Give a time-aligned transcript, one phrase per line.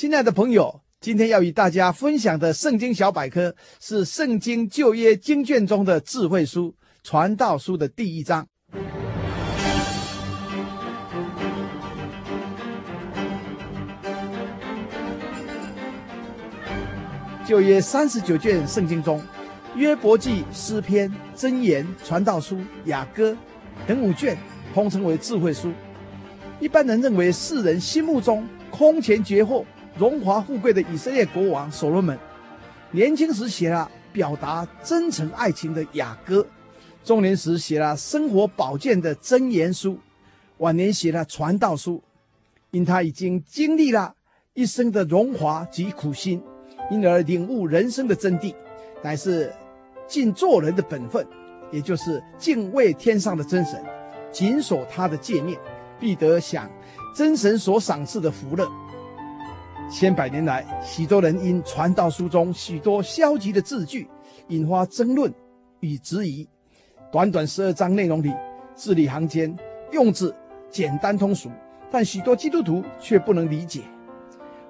[0.00, 8.46] 亲爱的朋友，今天要与大家分享的圣经小百科是圣经旧约经卷中的智慧书——传道书的第一章。
[17.46, 19.22] 旧约三十九卷圣经中，
[19.76, 23.36] 约伯记、诗篇、箴言、传道书、雅歌
[23.86, 24.34] 等五卷，
[24.72, 25.70] 通称为智慧书。
[26.58, 29.66] 一般人认为，世人心目中空前绝后。
[30.00, 32.18] 荣华富贵的以色列国王所罗门，
[32.90, 36.46] 年轻时写了表达真诚爱情的雅歌，
[37.04, 39.98] 中年时写了生活保健的箴言书，
[40.56, 42.02] 晚年写了传道书。
[42.70, 44.14] 因他已经经历了
[44.54, 46.42] 一生的荣华及苦心，
[46.90, 48.54] 因而领悟人生的真谛，
[49.02, 49.52] 乃是
[50.06, 51.26] 尽做人的本分，
[51.70, 53.84] 也就是敬畏天上的真神，
[54.32, 55.58] 谨守他的诫命，
[55.98, 56.70] 必得享
[57.14, 58.66] 真神所赏赐的福乐。
[59.90, 64.08] 千百年来，许多人因传道书中许多消极的字句，
[64.46, 65.34] 引发争论
[65.80, 66.48] 与质疑。
[67.10, 68.32] 短短十二章内容里，
[68.72, 69.54] 字里行间
[69.90, 70.32] 用字
[70.70, 71.50] 简单通俗，
[71.90, 73.82] 但许多基督徒却不能理解，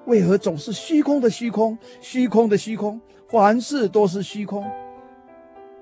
[0.05, 2.99] 为何总是虚空的虚空，虚空的虚空，
[3.29, 4.65] 凡事都是虚空？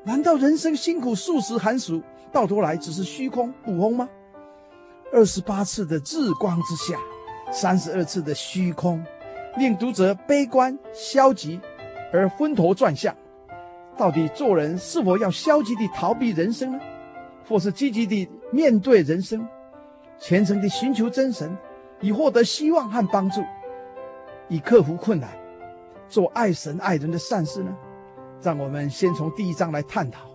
[0.04, 4.10] 难道人生辛苦数十寒暑，到头来只是虚空捕风吗？
[5.14, 7.00] 二十八次的日光之下，
[7.54, 9.02] 三十二次的虚空。
[9.60, 11.60] 令读者悲观消极，
[12.14, 13.14] 而昏头转向。
[13.98, 16.80] 到底做人是否要消极地逃避人生呢？
[17.46, 19.46] 或是积极地面对人生，
[20.18, 21.56] 虔诚地寻求真神，
[22.00, 23.44] 以获得希望和帮助，
[24.48, 25.30] 以克服困难，
[26.08, 27.76] 做爱神爱人的善事呢？
[28.42, 30.29] 让我们先从第一章来探讨。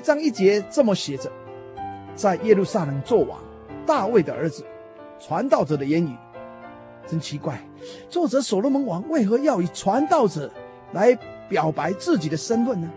[0.00, 1.30] 一章一节这么写着：
[2.14, 3.38] 在耶路撒冷作王，
[3.86, 4.64] 大卫的儿子，
[5.18, 6.16] 传道者的言语。
[7.06, 7.62] 真奇怪，
[8.08, 10.50] 作者所罗门王为何要以传道者
[10.94, 11.14] 来
[11.50, 12.90] 表白自己的身份呢？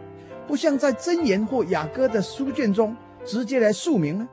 [0.48, 4.30] 不像在箴言或雅歌的书卷中直接来述明呢？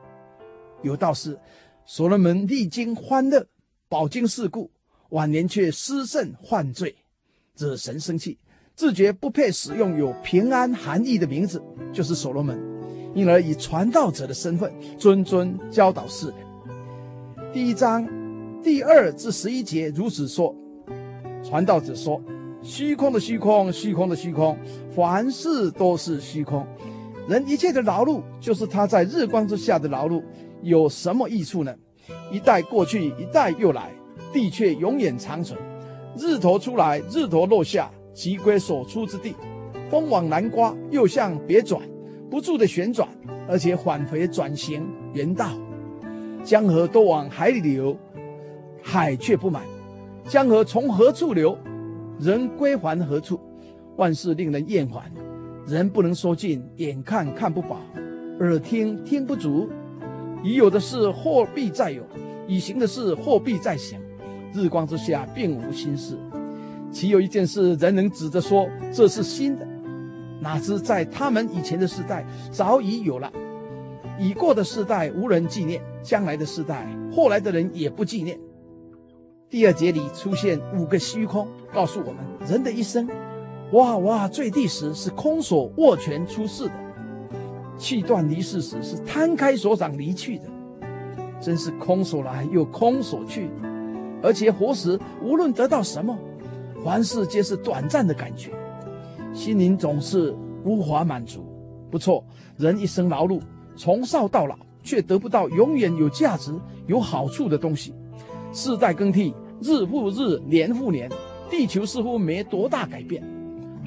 [0.81, 1.37] 有道是，
[1.85, 3.45] 所罗门历经欢乐，
[3.89, 4.71] 饱经世故，
[5.09, 6.95] 晚年却失慎犯罪，
[7.57, 8.37] 惹神生气。
[8.75, 11.61] 自觉不配使用有平安含义的名字，
[11.93, 12.59] 就是所罗门，
[13.13, 16.35] 因而以传道者的身份，谆谆教导世人。
[17.53, 18.07] 第一章
[18.63, 20.55] 第二至十一节如此说：
[21.43, 22.19] 传道者说，
[22.63, 24.57] 虚空的虚空，虚空的虚空，
[24.95, 26.65] 凡事都是虚空。
[27.27, 30.23] 人一切的劳碌，就是他在日光之下的劳碌，
[30.63, 31.75] 有什么益处呢？
[32.31, 33.91] 一代过去，一代又来，
[34.33, 35.59] 地却永远长存。
[36.17, 37.91] 日头出来，日头落下。
[38.13, 39.35] 即归所出之地，
[39.89, 41.81] 风往南刮，又向北转，
[42.29, 43.07] 不住的旋转，
[43.47, 45.51] 而且返回转行原道。
[46.43, 47.97] 江河都往海里流，
[48.81, 49.63] 海却不满。
[50.27, 51.57] 江河从何处流？
[52.19, 53.39] 人归还何处？
[53.97, 55.11] 万事令人厌烦，
[55.67, 57.81] 人不能说尽，眼看看不饱，
[58.39, 59.69] 耳听听不足。
[60.43, 62.01] 已有的事或必再有，
[62.47, 63.99] 已行的事或必再行。
[64.53, 66.17] 日光之下，并无新事。
[66.91, 69.65] 岂有一件事，人能指着说这是新的？
[70.41, 73.31] 哪知在他们以前的世代早已有了。
[74.19, 78.37] 已过的世代无人纪念，将来的世代后来的人也不纪念。
[79.49, 82.17] 第二节里出现五个虚空，告诉我们
[82.47, 83.07] 人的一生，
[83.71, 86.73] 哇哇坠地时是空手握拳出世的，
[87.77, 90.45] 气断离世时是摊开手掌离去的，
[91.39, 93.49] 真是空手来又空手去。
[94.23, 96.17] 而且活时无论得到什么。
[96.83, 98.49] 凡事皆是短暂的感觉，
[99.33, 101.45] 心灵总是无法满足。
[101.91, 102.23] 不错，
[102.57, 103.39] 人一生劳碌，
[103.75, 106.51] 从少到老，却得不到永远有价值、
[106.87, 107.93] 有好处的东西。
[108.51, 111.07] 世代更替，日复日，年复年，
[111.49, 113.23] 地球似乎没多大改变。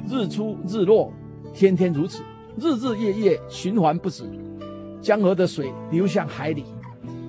[0.08, 1.12] 日出日落，
[1.52, 2.22] 天天如此，
[2.56, 4.24] 日日夜夜循环不止。
[5.02, 6.64] 江河的水流向海里，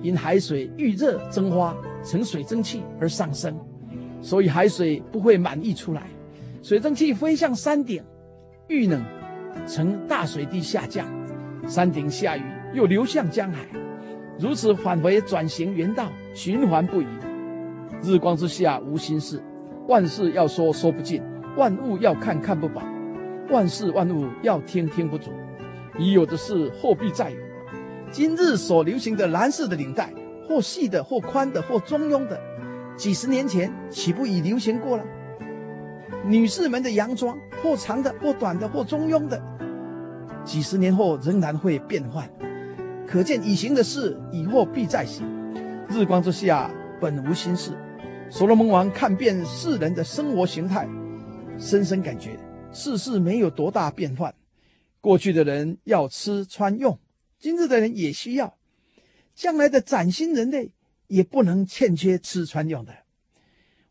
[0.00, 1.74] 因海水遇热蒸发
[2.04, 3.58] 成水蒸气而上升，
[4.26, 6.02] 所以海水不会满溢出来。
[6.60, 8.02] 水蒸气飞向山顶，
[8.66, 9.00] 遇冷
[9.68, 11.06] 成大水滴下降，
[11.64, 12.42] 山顶下雨
[12.74, 13.64] 又流向江海，
[14.36, 17.06] 如此返回转型原道，循环不已。
[18.02, 19.40] 日光之下无新事，
[19.86, 21.22] 万事要说说不尽，
[21.56, 22.82] 万物要看看不饱，
[23.50, 25.30] 万事万物要听听不足。
[26.00, 27.36] 已有的事后必再有。
[28.10, 30.12] 今日所流行的蓝色的领带，
[30.48, 32.40] 或细的，或宽的，或中庸的，
[32.96, 35.04] 几十年前岂不已流行过了？
[36.24, 39.40] 女士们的洋装，或长的，或短的，或中庸的，
[40.44, 42.28] 几十年后仍然会变换。
[43.06, 45.24] 可见已行的事，以后必再行。
[45.88, 46.70] 日光之下
[47.00, 47.72] 本无新事。
[48.28, 50.88] 所罗门王看遍世人的生活形态，
[51.58, 52.36] 深深感觉
[52.72, 54.34] 世事没有多大变换。
[55.00, 56.98] 过去的人要吃穿用。
[57.38, 58.56] 今日的人也需要，
[59.34, 60.72] 将来的崭新人类
[61.08, 62.92] 也不能欠缺吃穿用的。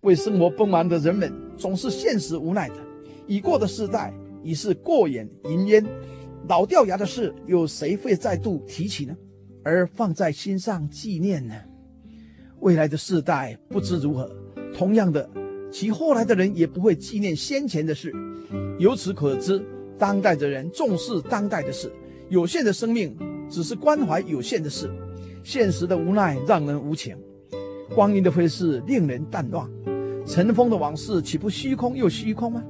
[0.01, 2.75] 为生活奔忙的人们总是现实无奈的。
[3.27, 4.13] 已过的世代
[4.43, 5.83] 已是过眼云烟，
[6.47, 9.15] 老掉牙的事有谁会再度提起呢？
[9.63, 11.55] 而放在心上纪念呢？
[12.59, 14.29] 未来的世代不知如何，
[14.75, 15.27] 同样的，
[15.71, 18.13] 其后来的人也不会纪念先前的事。
[18.77, 19.63] 由此可知，
[19.97, 21.91] 当代的人重视当代的事，
[22.29, 23.17] 有限的生命。
[23.47, 24.89] 只是关怀有限的事，
[25.43, 27.15] 现实的无奈让人无情，
[27.93, 29.69] 光阴的飞逝令人淡忘，
[30.25, 32.63] 尘封的往事岂不虚空又虚空吗？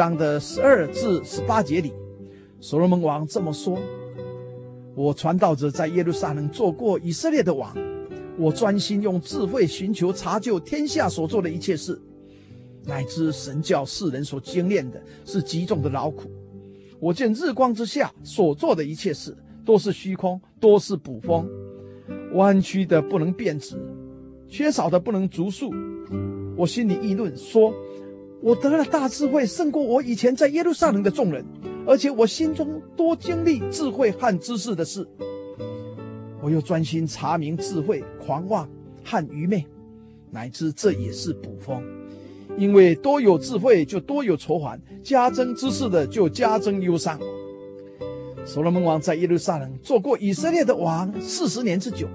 [0.00, 1.92] 章的十二至十八节里，
[2.58, 3.78] 所罗门王这么说
[4.96, 7.76] ：“我传道者在耶路撒冷做过以色列的王，
[8.38, 12.00] 我专心用智慧寻求查究天下所做的一切事，
[12.86, 16.30] 乃至神教世人所经验的是极重的劳苦。
[16.98, 19.36] 我见日光之下所做的一切事
[19.66, 21.46] 都是虚空，都是捕风，
[22.32, 23.76] 弯曲的不能变直，
[24.48, 25.70] 缺少的不能足数。
[26.56, 27.70] 我心里议论说。”
[28.42, 31.44] 我得了大智慧，胜过我以前在耶路撒冷的众人，
[31.86, 35.06] 而且我心中多经历智慧和知识的事。
[36.42, 38.66] 我又专心查明智慧、狂妄
[39.04, 39.66] 和愚昧，
[40.30, 41.82] 乃至这也是捕风。
[42.56, 47.20] 因为多有智慧就多有愁烦，加增知识的就加增忧伤。
[48.46, 52.08] 所罗门王在耶路撒冷做过以色列的王四十年之久，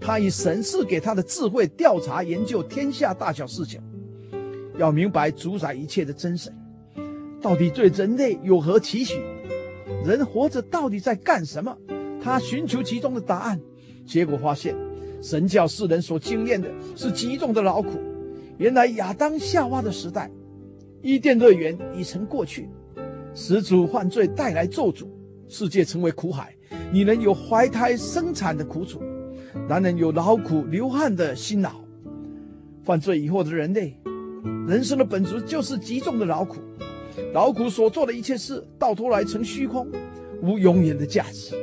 [0.00, 3.80] 他以神赐给他的智慧调查研究天下大小事情。
[4.78, 6.52] 要明白主宰一切的真神，
[7.40, 9.20] 到底对人类有何期许？
[10.04, 11.76] 人活着到底在干什么？
[12.22, 13.60] 他寻求其中的答案，
[14.06, 14.74] 结果发现，
[15.20, 17.98] 神教世人所经验的是极重的劳苦。
[18.56, 20.30] 原来亚当夏娃的时代，
[21.02, 22.68] 伊甸乐园已成过去，
[23.34, 25.06] 始祖犯罪带来咒诅，
[25.48, 26.54] 世界成为苦海。
[26.92, 29.02] 女人有怀胎生产的苦楚，
[29.68, 31.72] 男人有劳苦流汗的辛劳。
[32.82, 33.96] 犯罪以后的人类。
[34.66, 36.60] 人生的本质就是极重的劳苦，
[37.32, 39.86] 劳苦所做的一切事，到头来成虚空，
[40.42, 41.54] 无永远的价值。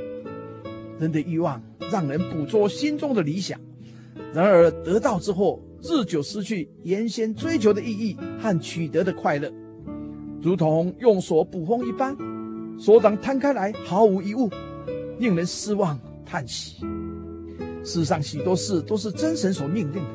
[0.99, 3.59] 人的欲望让人捕捉心中的理想，
[4.33, 9.51] 然而得到之后，日久失去原先追求的意义和取得的快乐，
[10.41, 12.17] 如同用锁捕风一般，
[12.79, 14.49] 锁掌摊开来毫无一物，
[15.19, 16.83] 令人失望叹息。
[17.83, 20.09] 世上许多事都是真神所命令的。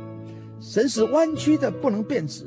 [0.60, 2.44] 神使弯曲的不能变直，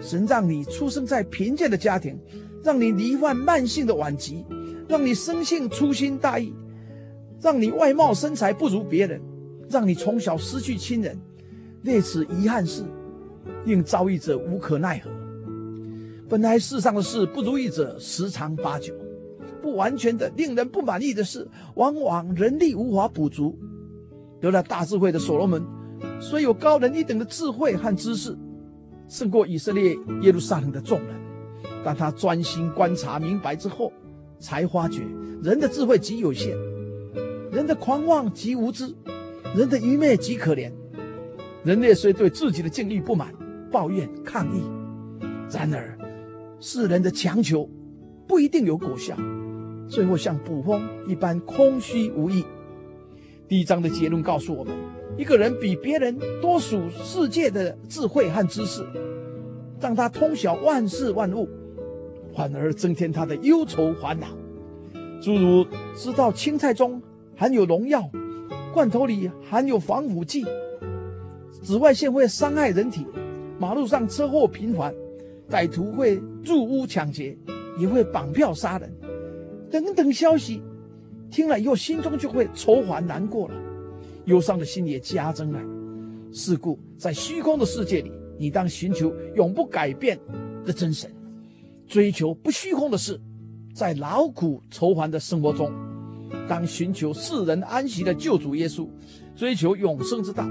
[0.00, 2.18] 神让你出生在贫贱的家庭，
[2.62, 4.44] 让你罹患慢性的顽疾，
[4.88, 6.54] 让你生性粗心大意，
[7.40, 9.20] 让你外貌身材不如别人，
[9.68, 11.18] 让你从小失去亲人，
[11.82, 12.82] 列此遗憾事，
[13.64, 15.10] 令遭遇者无可奈何。
[16.28, 18.94] 本来世上的事不如意者十常八九，
[19.60, 23.58] 不完全的令人不满意的事，往往人力无法补足。
[24.40, 25.62] 得了大智慧的所罗门。
[26.18, 28.34] 虽有高人一等的智慧和知识，
[29.10, 31.16] 胜过以色列耶路撒冷的众人，
[31.84, 33.92] 但他专心观察明白之后，
[34.38, 35.02] 才发觉
[35.42, 36.56] 人的智慧极有限，
[37.50, 38.94] 人的狂妄极无知，
[39.52, 40.70] 人的愚昧极可怜。
[41.64, 43.34] 人类虽对自己的境遇不满、
[43.68, 44.62] 抱怨、抗议，
[45.52, 45.98] 然而
[46.60, 47.68] 世人的强求
[48.28, 49.16] 不一定有果效，
[49.88, 52.44] 最后像捕风一般空虚无益。
[53.48, 54.72] 第一章的结论告诉我们，
[55.16, 58.82] 一个人比别人多数世界的智慧和知识，
[59.80, 61.48] 让他通晓万事万物，
[62.34, 64.28] 反而增添他的忧愁烦恼。
[65.20, 67.02] 诸如知道青菜中
[67.36, 68.08] 含有农药，
[68.72, 70.44] 罐头里含有防腐剂，
[71.62, 73.06] 紫外线会伤害人体，
[73.58, 74.94] 马路上车祸频繁，
[75.50, 77.36] 歹徒会入屋抢劫，
[77.78, 78.90] 也会绑票杀人，
[79.70, 80.62] 等等消息，
[81.30, 83.54] 听了以后心中就会愁烦难过了，
[84.30, 85.60] 忧伤的心也加增了。
[86.32, 90.16] 是故，在虚空的世界里，你当寻求永不改变
[90.64, 91.12] 的真神，
[91.88, 93.20] 追求不虚空的事。
[93.74, 95.72] 在劳苦愁烦的生活中，
[96.48, 98.88] 当寻求世人安息的救主耶稣，
[99.34, 100.48] 追求永生之道，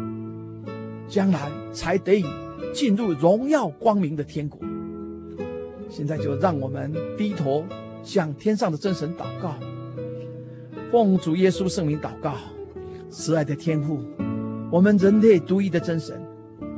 [1.07, 2.25] 将来才得以
[2.73, 4.59] 进入荣耀光明的天国。
[5.89, 7.63] 现在就让我们低头
[8.03, 9.55] 向天上的真神祷告，
[10.91, 12.35] 奉主耶稣圣名祷告，
[13.09, 14.05] 慈爱的天父，
[14.71, 16.21] 我们人类独一的真神，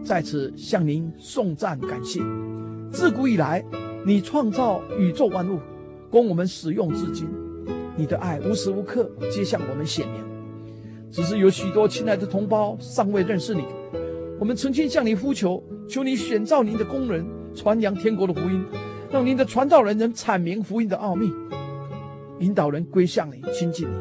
[0.02, 2.22] 在此向您颂赞感谢。
[2.90, 3.64] 自古以来，
[4.06, 5.60] 你创造宇宙万物。
[6.10, 7.28] 供我们使用至今，
[7.96, 10.22] 你的爱无时无刻皆向我们显明。
[11.10, 13.66] 只是有许多亲爱的同胞尚未认识你，
[14.40, 18.64] 我们曾经向你呼求，求你选召您的工人传扬天国的福音，
[19.10, 21.32] 让您的传道人能阐明福音的奥秘，
[22.40, 23.94] 引导人归向你、亲近你，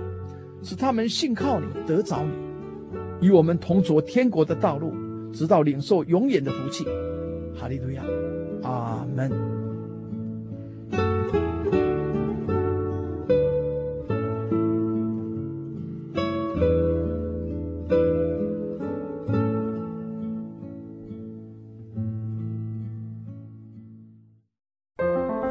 [0.62, 4.93] 使他们信靠你、得着你，与我们同着天国的道路，
[5.33, 6.85] 直到领受永远的福气。
[7.55, 8.02] 哈利路亚，
[8.62, 9.60] 阿门。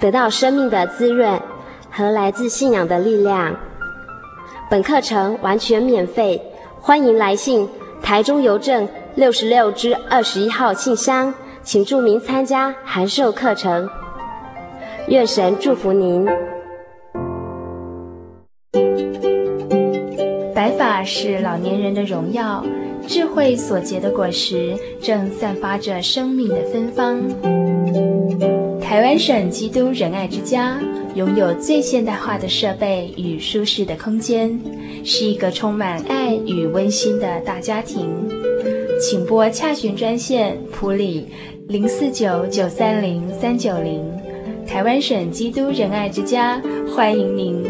[0.00, 1.38] 得到生命的滋润
[1.90, 3.54] 和来自信仰的力量。
[4.70, 6.40] 本课程完全免费，
[6.80, 7.68] 欢迎来信
[8.02, 13.88] 台中邮政六十六支二十一号信箱，请注明参加函授课程。
[15.08, 16.26] 愿神祝福您。
[20.54, 22.64] 白发是老年人的荣耀，
[23.06, 28.69] 智慧所结的果实正散发着生命的芬芳。
[28.90, 30.80] 台湾省基督仁爱之家
[31.14, 34.58] 拥有最现代化的设备与舒适的空间，
[35.04, 38.10] 是一个充满爱与温馨的大家庭。
[39.00, 41.28] 请拨洽询专线普里
[41.68, 44.04] 零四九九三零三九零，
[44.66, 46.60] 台湾省基督仁爱之家
[46.92, 47.69] 欢迎您。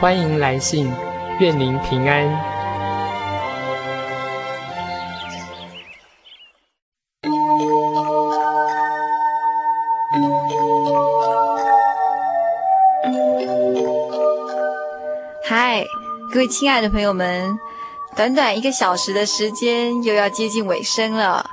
[0.00, 0.88] 欢迎来信，
[1.40, 2.30] 愿您平安。
[15.44, 15.82] 嗨，
[16.32, 17.58] 各位亲爱的朋友们，
[18.14, 21.50] 短短一个小时的时间又要接近尾声了。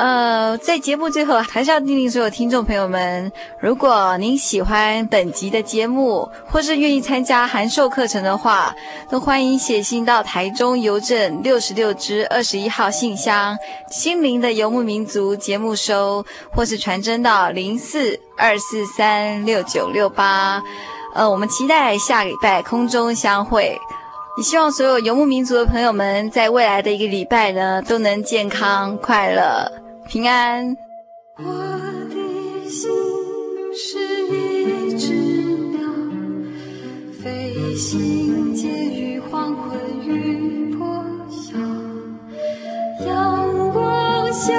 [0.00, 8.74] 呃，在节目最后，还是要叮咛所有听众朋友们，如果您喜欢本集的节目，或是愿意参加函授课程的话，
[9.10, 13.54] 都欢迎写信到台中邮政六十六支二十一号信箱，
[13.90, 20.62] 心灵的游牧民族节目收，或是传真到零四二四三六九六八。
[21.14, 23.78] 呃，我们期待下礼拜空中相会。
[24.38, 29.79] 也希望所有游牧民族的朋友们，在未来的一个礼拜呢，都能健康快乐。
[30.10, 30.76] 平安。
[31.36, 32.90] 我的心
[33.72, 35.78] 是一只鸟
[37.22, 41.56] 飞行借于黄昏与破晓
[43.06, 44.52] 阳光下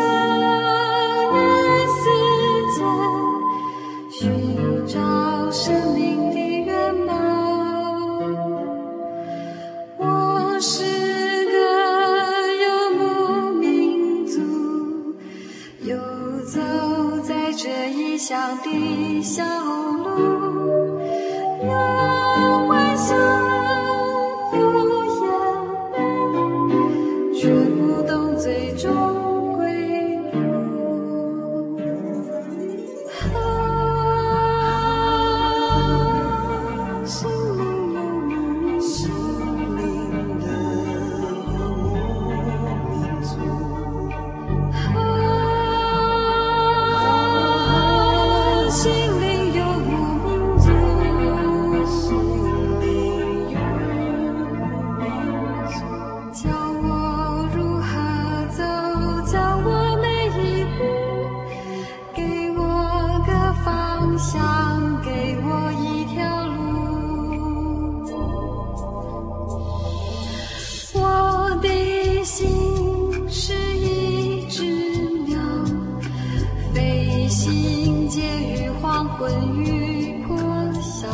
[79.21, 80.35] 魂雨破
[80.81, 81.07] 晓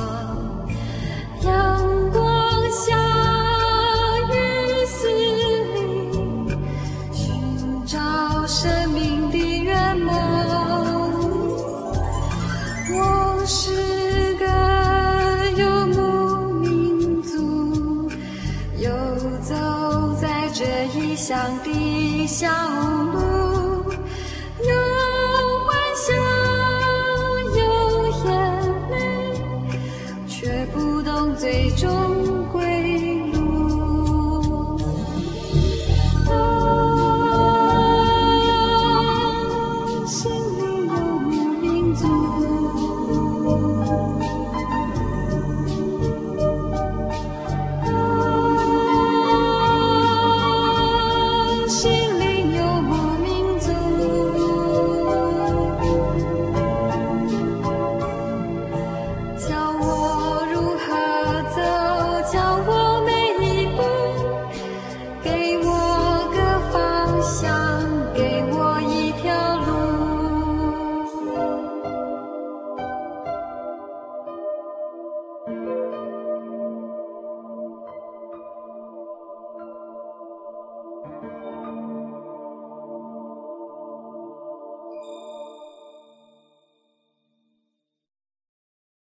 [1.44, 2.96] 阳光下
[4.30, 4.34] 雨
[4.86, 6.58] 丝里
[7.12, 8.00] 寻找
[8.48, 10.00] 生命的源
[12.94, 14.46] 我是个
[15.62, 18.10] 游牧民族
[18.78, 18.90] 游
[19.42, 19.54] 走
[20.22, 20.64] 在这
[20.98, 22.77] 异乡的小